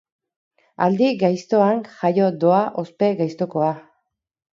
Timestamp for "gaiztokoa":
3.21-3.69